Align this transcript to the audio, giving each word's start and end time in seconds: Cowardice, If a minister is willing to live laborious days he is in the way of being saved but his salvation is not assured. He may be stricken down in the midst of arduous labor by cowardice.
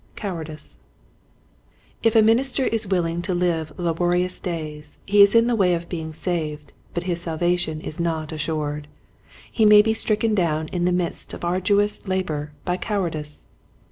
Cowardice, 0.15 0.79
If 2.01 2.15
a 2.15 2.23
minister 2.23 2.65
is 2.65 2.87
willing 2.87 3.21
to 3.21 3.35
live 3.35 3.71
laborious 3.77 4.39
days 4.39 4.97
he 5.05 5.21
is 5.21 5.35
in 5.35 5.45
the 5.45 5.55
way 5.55 5.75
of 5.75 5.89
being 5.89 6.11
saved 6.11 6.73
but 6.95 7.03
his 7.03 7.21
salvation 7.21 7.79
is 7.79 7.99
not 7.99 8.31
assured. 8.31 8.87
He 9.51 9.63
may 9.63 9.83
be 9.83 9.93
stricken 9.93 10.33
down 10.33 10.69
in 10.69 10.85
the 10.85 10.91
midst 10.91 11.33
of 11.35 11.45
arduous 11.45 12.07
labor 12.07 12.51
by 12.65 12.77
cowardice. 12.77 13.45